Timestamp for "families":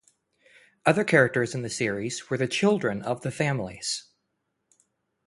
3.29-4.05